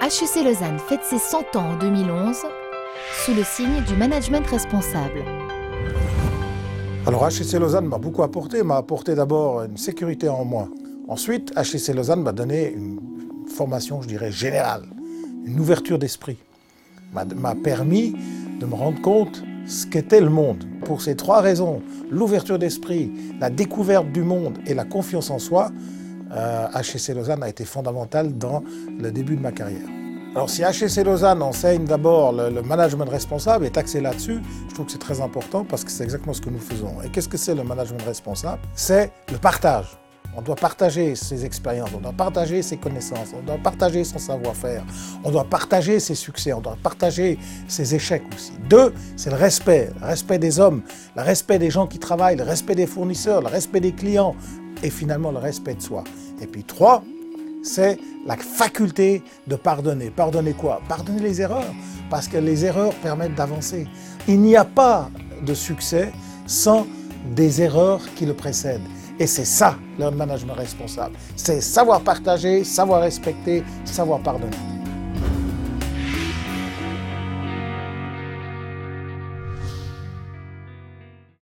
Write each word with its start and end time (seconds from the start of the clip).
HEC 0.00 0.44
Lausanne 0.44 0.78
fête 0.78 1.02
ses 1.02 1.18
100 1.18 1.56
ans 1.56 1.70
en 1.72 1.76
2011 1.76 2.36
sous 3.24 3.34
le 3.34 3.42
signe 3.42 3.82
du 3.84 3.96
management 3.96 4.46
responsable. 4.46 5.24
Alors 7.04 7.26
HEC 7.26 7.54
Lausanne 7.54 7.86
m'a 7.86 7.98
beaucoup 7.98 8.22
apporté, 8.22 8.62
m'a 8.62 8.76
apporté 8.76 9.16
d'abord 9.16 9.64
une 9.64 9.76
sécurité 9.76 10.28
en 10.28 10.44
moi. 10.44 10.68
Ensuite, 11.08 11.52
HEC 11.56 11.96
Lausanne 11.96 12.22
m'a 12.22 12.30
donné 12.30 12.72
une 12.72 13.00
formation, 13.52 14.00
je 14.00 14.06
dirais, 14.06 14.30
générale, 14.30 14.82
une 15.44 15.58
ouverture 15.58 15.98
d'esprit. 15.98 16.38
M'a 17.12 17.54
permis 17.56 18.14
de 18.60 18.66
me 18.66 18.74
rendre 18.74 19.02
compte 19.02 19.42
ce 19.66 19.84
qu'était 19.84 20.20
le 20.20 20.30
monde. 20.30 20.64
Pour 20.84 21.02
ces 21.02 21.16
trois 21.16 21.40
raisons, 21.40 21.82
l'ouverture 22.08 22.60
d'esprit, 22.60 23.10
la 23.40 23.50
découverte 23.50 24.12
du 24.12 24.22
monde 24.22 24.58
et 24.64 24.74
la 24.74 24.84
confiance 24.84 25.30
en 25.30 25.40
soi, 25.40 25.72
HEC 26.30 27.14
Lausanne 27.14 27.42
a 27.42 27.48
été 27.48 27.64
fondamental 27.64 28.36
dans 28.36 28.62
le 28.98 29.10
début 29.10 29.36
de 29.36 29.40
ma 29.40 29.52
carrière. 29.52 29.88
Alors 30.34 30.50
si 30.50 30.62
HEC 30.62 31.04
Lausanne 31.04 31.42
enseigne 31.42 31.84
d'abord 31.84 32.32
le, 32.32 32.62
management 32.62 33.08
responsable, 33.08 33.64
est 33.64 33.76
axé 33.76 34.00
là-dessus, 34.00 34.40
je 34.68 34.74
trouve 34.74 34.86
que 34.86 34.92
c'est 34.92 34.98
très 34.98 35.20
important 35.20 35.64
parce 35.64 35.84
que 35.84 35.90
c'est 35.90 36.04
exactement 36.04 36.34
ce 36.34 36.40
que 36.40 36.50
nous 36.50 36.60
faisons. 36.60 37.00
Et 37.02 37.08
qu'est-ce 37.08 37.28
que 37.28 37.38
c'est 37.38 37.54
le 37.54 37.64
management 37.64 38.02
responsable? 38.02 38.62
C'est 38.74 39.10
le 39.32 39.38
partage. 39.38 39.98
On 40.36 40.42
doit 40.42 40.54
partager 40.54 41.16
ses 41.16 41.44
expériences, 41.44 41.90
on 41.96 42.00
doit 42.00 42.12
partager 42.12 42.62
ses 42.62 42.76
connaissances, 42.76 43.30
on 43.36 43.42
doit 43.44 43.58
partager 43.58 44.04
son 44.04 44.18
savoir-faire, 44.18 44.84
on 45.24 45.32
doit 45.32 45.42
partager 45.42 45.98
ses 45.98 46.14
succès, 46.14 46.52
on 46.52 46.60
doit 46.60 46.76
partager 46.80 47.38
ses 47.66 47.96
échecs 47.96 48.22
aussi. 48.32 48.52
Deux, 48.68 48.94
c'est 49.16 49.30
le 49.30 49.36
respect, 49.36 49.90
le 50.00 50.06
respect 50.06 50.38
des 50.38 50.60
hommes, 50.60 50.82
le 51.16 51.22
respect 51.22 51.58
des 51.58 51.70
gens 51.70 51.88
qui 51.88 51.98
travaillent, 51.98 52.36
le 52.36 52.44
respect 52.44 52.76
des 52.76 52.86
fournisseurs, 52.86 53.40
le 53.40 53.48
respect 53.48 53.80
des 53.80 53.92
clients 53.92 54.36
et 54.82 54.90
finalement 54.90 55.30
le 55.30 55.38
respect 55.38 55.74
de 55.74 55.82
soi. 55.82 56.04
Et 56.40 56.46
puis 56.46 56.64
trois, 56.64 57.02
c'est 57.62 57.98
la 58.26 58.36
faculté 58.36 59.22
de 59.46 59.56
pardonner. 59.56 60.10
Pardonner 60.10 60.52
quoi? 60.52 60.80
Pardonner 60.88 61.20
les 61.20 61.40
erreurs, 61.40 61.72
parce 62.10 62.28
que 62.28 62.38
les 62.38 62.64
erreurs 62.64 62.94
permettent 62.94 63.34
d'avancer. 63.34 63.86
Il 64.26 64.40
n'y 64.40 64.56
a 64.56 64.64
pas 64.64 65.10
de 65.44 65.54
succès 65.54 66.12
sans 66.46 66.86
des 67.34 67.62
erreurs 67.62 68.00
qui 68.14 68.26
le 68.26 68.34
précèdent. 68.34 68.86
Et 69.18 69.26
c'est 69.26 69.44
ça 69.44 69.76
le 69.98 70.10
management 70.10 70.54
responsable. 70.54 71.16
C'est 71.34 71.60
savoir 71.60 72.00
partager, 72.02 72.62
savoir 72.62 73.02
respecter, 73.02 73.64
savoir 73.84 74.20
pardonner. 74.20 74.56